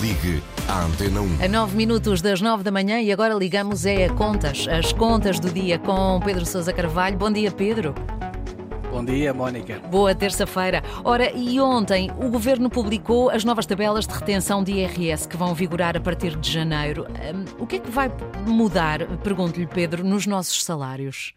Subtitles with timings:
[0.00, 1.44] Ligue à Antena 1.
[1.44, 5.40] A 9 minutos das 9 da manhã e agora ligamos é a contas, as contas
[5.40, 7.16] do dia com Pedro Sousa Carvalho.
[7.16, 7.94] Bom dia, Pedro.
[8.90, 9.78] Bom dia, Mónica.
[9.90, 10.82] Boa terça-feira.
[11.02, 15.54] Ora, e ontem o Governo publicou as novas tabelas de retenção de IRS que vão
[15.54, 17.06] vigorar a partir de janeiro.
[17.58, 18.10] Um, o que é que vai
[18.46, 21.32] mudar, pergunto-lhe, Pedro, nos nossos salários?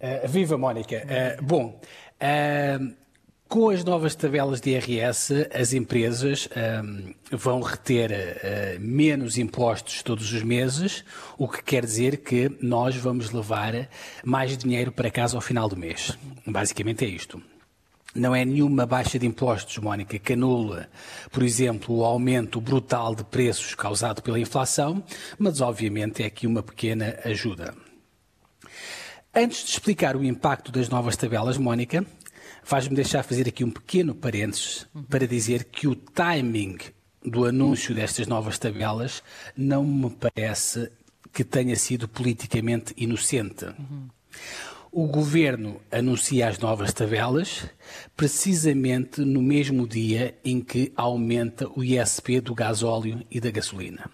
[0.00, 1.02] Uh, viva, Mónica.
[1.04, 1.80] Uh, bom,
[2.20, 3.05] uh,
[3.48, 6.48] com as novas tabelas de IRS, as empresas
[6.84, 11.04] um, vão reter uh, menos impostos todos os meses,
[11.38, 13.88] o que quer dizer que nós vamos levar
[14.24, 16.16] mais dinheiro para casa ao final do mês.
[16.46, 17.40] Basicamente é isto.
[18.14, 20.88] Não é nenhuma baixa de impostos, Mónica, que anula,
[21.30, 25.04] por exemplo, o aumento brutal de preços causado pela inflação,
[25.38, 27.74] mas obviamente é aqui uma pequena ajuda.
[29.34, 32.06] Antes de explicar o impacto das novas tabelas, Mónica,
[32.66, 36.76] faz-me deixar fazer aqui um pequeno parênteses para dizer que o timing
[37.24, 39.22] do anúncio destas novas tabelas
[39.56, 40.90] não me parece
[41.32, 43.66] que tenha sido politicamente inocente.
[44.90, 47.66] O governo anuncia as novas tabelas
[48.16, 54.10] precisamente no mesmo dia em que aumenta o ISP do gasóleo e da gasolina.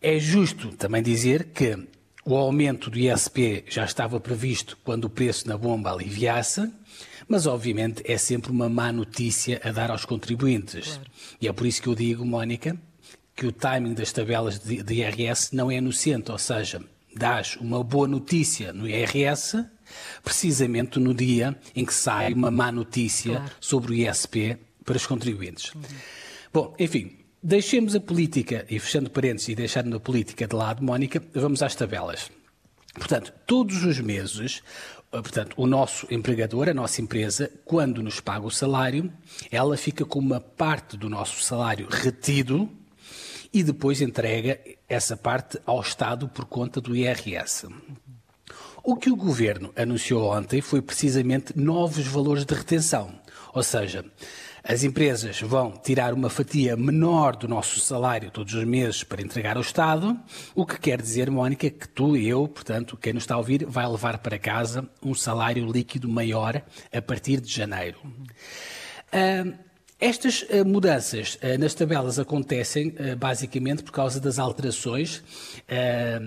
[0.00, 1.76] É justo também dizer que
[2.24, 6.70] o aumento do ISP já estava previsto quando o preço na bomba aliviasse
[7.28, 10.88] mas, obviamente, é sempre uma má notícia a dar aos contribuintes.
[10.88, 11.10] Claro.
[11.40, 12.76] E é por isso que eu digo, Mónica,
[13.34, 16.82] que o timing das tabelas de, de IRS não é inocente, ou seja,
[17.14, 19.64] dás uma boa notícia no IRS
[20.22, 23.52] precisamente no dia em que sai uma má notícia claro.
[23.60, 25.74] sobre o ISP para os contribuintes.
[25.74, 25.82] Uhum.
[26.52, 31.22] Bom, enfim, deixemos a política, e fechando parênteses e deixando a política de lado, Mónica,
[31.34, 32.30] vamos às tabelas.
[32.94, 34.62] Portanto, todos os meses
[35.14, 39.12] ah, portanto, o nosso empregador, a nossa empresa, quando nos paga o salário,
[39.50, 42.66] ela fica com uma parte do nosso salário retido
[43.52, 47.68] e depois entrega essa parte ao Estado por conta do IRS.
[48.82, 53.14] O que o governo anunciou ontem foi precisamente novos valores de retenção,
[53.52, 54.06] ou seja,
[54.64, 59.56] as empresas vão tirar uma fatia menor do nosso salário todos os meses para entregar
[59.56, 60.18] ao Estado,
[60.54, 63.66] o que quer dizer, Mónica, que tu e eu, portanto, quem nos está a ouvir,
[63.66, 66.62] vai levar para casa um salário líquido maior
[66.92, 67.98] a partir de janeiro.
[69.12, 69.52] Uh,
[70.02, 75.22] estas uh, mudanças uh, nas tabelas acontecem uh, basicamente por causa das alterações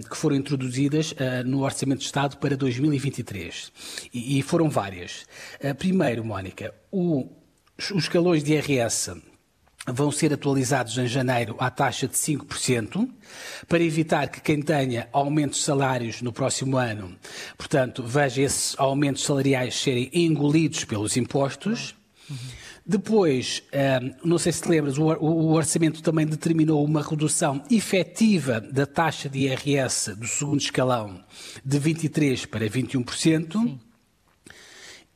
[0.10, 1.14] que foram introduzidas
[1.46, 3.72] no Orçamento de Estado para 2023.
[4.14, 5.26] E, e foram várias.
[5.78, 7.30] primeiro, Mónica, o
[7.78, 9.12] os escalões de IRS
[9.88, 13.08] vão ser atualizados em janeiro à taxa de 5%,
[13.68, 17.16] para evitar que quem tenha aumentos de salários no próximo ano,
[17.58, 21.96] portanto, veja esses aumentos salariais serem engolidos pelos impostos.
[22.88, 28.86] Depois, eh, não sei se te lembras, o orçamento também determinou uma redução efetiva da
[28.86, 31.24] taxa de IRS do segundo escalão
[31.64, 33.54] de 23% para 21%.
[33.54, 33.80] Sim.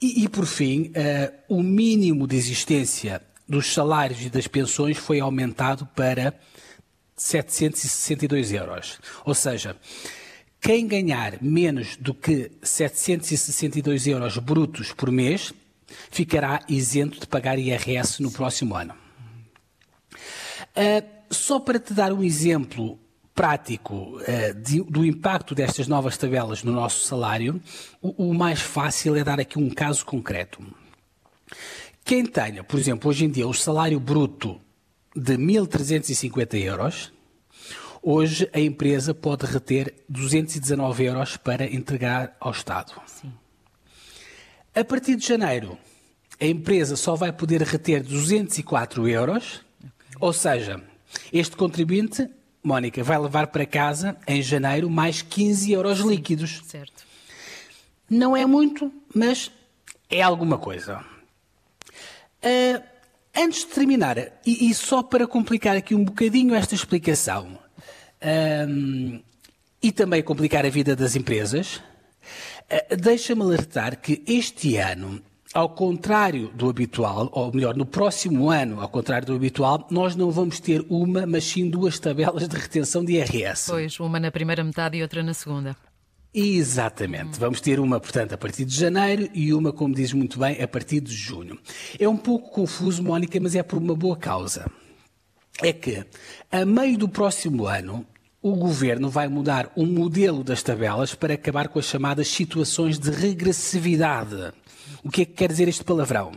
[0.02, 5.20] E, e por fim, uh, o mínimo de existência dos salários e das pensões foi
[5.20, 6.34] aumentado para
[7.16, 9.00] 762 euros.
[9.26, 9.76] Ou seja,
[10.62, 15.54] quem ganhar menos do que 762 euros brutos por mês
[16.12, 18.94] ficará isento de pagar IRS no próximo ano.
[20.76, 23.00] Uh, só para te dar um exemplo
[23.40, 27.62] prático uh, de, do impacto destas novas tabelas no nosso salário,
[28.02, 30.62] o, o mais fácil é dar aqui um caso concreto.
[32.04, 34.60] Quem tenha, por exemplo, hoje em dia o salário bruto
[35.16, 37.14] de 1.350 euros,
[38.04, 42.92] hoje a empresa pode reter 219 euros para entregar ao Estado.
[43.06, 43.32] Sim.
[44.76, 45.78] A partir de janeiro,
[46.42, 50.18] a empresa só vai poder reter 204 euros, okay.
[50.20, 50.84] ou seja,
[51.32, 52.30] este contribuinte
[52.64, 56.62] Mónica vai levar para casa, em janeiro, mais 15 euros líquidos.
[56.66, 57.06] Certo.
[58.10, 59.52] Não é muito, mas
[60.10, 61.04] é alguma coisa.
[62.44, 62.82] Uh,
[63.36, 67.60] antes de terminar, e, e, só para complicar aqui um bocadinho esta explicação,
[68.22, 69.24] uh,
[69.82, 75.22] e também complicar a vida das empresas, uh, deixa-me alertar que este ano
[75.54, 80.30] ao contrário do habitual, ou melhor, no próximo ano, ao contrário do habitual, nós não
[80.30, 83.72] vamos ter uma, mas sim duas tabelas de retenção de IRS.
[83.72, 85.76] Pois, uma na primeira metade e outra na segunda.
[86.34, 87.38] Exatamente.
[87.38, 87.40] Hum.
[87.40, 90.68] Vamos ter uma, portanto, a partir de janeiro e uma, como dizes muito bem, a
[90.68, 91.58] partir de junho.
[92.00, 94.70] É um pouco confuso, Mónica, mas é por uma boa causa.
[95.62, 96.06] É que,
[96.52, 98.06] a meio do próximo ano,
[98.42, 103.12] o governo vai mudar o modelo das tabelas para acabar com as chamadas situações de
[103.12, 104.54] regressividade.
[105.04, 106.32] O que é que quer dizer este palavrão?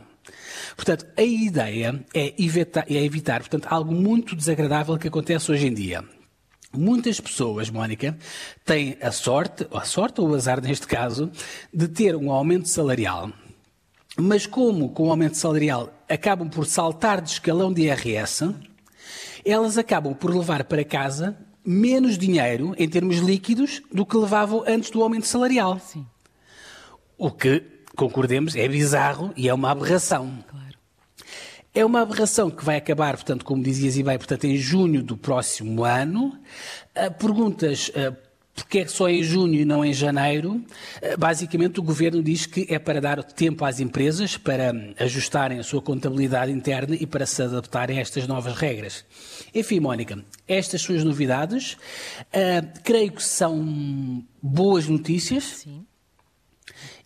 [0.74, 5.74] Portanto, a ideia é evitar, é evitar portanto, algo muito desagradável que acontece hoje em
[5.74, 6.04] dia.
[6.74, 8.16] Muitas pessoas, Mónica,
[8.64, 11.30] têm a sorte, a sorte ou o azar neste caso,
[11.72, 13.30] de ter um aumento salarial.
[14.16, 18.54] Mas como com o aumento salarial acabam por saltar de escalão de IRS,
[19.44, 24.90] elas acabam por levar para casa menos dinheiro em termos líquidos do que levavam antes
[24.90, 25.78] do aumento salarial.
[25.78, 26.06] Sim.
[27.16, 27.62] O que,
[27.96, 30.44] concordemos, é bizarro e é uma aberração.
[30.48, 30.62] Claro.
[31.74, 35.16] É uma aberração que vai acabar, portanto, como dizias e bem, portanto, em junho do
[35.16, 36.38] próximo ano.
[36.96, 38.14] Uh, perguntas uh,
[38.54, 40.54] porque é só em junho e não em janeiro?
[40.54, 45.62] Uh, basicamente, o governo diz que é para dar tempo às empresas para ajustarem a
[45.62, 49.04] sua contabilidade interna e para se adaptarem a estas novas regras.
[49.54, 51.76] Enfim, Mónica, estas são as novidades.
[52.84, 55.44] creio que são boas notícias.
[55.44, 55.86] Sim.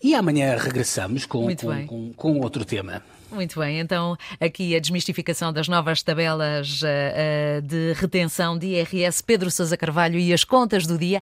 [0.03, 3.03] E amanhã regressamos com, com, com, com outro tema.
[3.31, 9.23] Muito bem, então aqui a desmistificação das novas tabelas uh, uh, de retenção de IRS,
[9.23, 11.15] Pedro Sousa Carvalho e as contas do dia.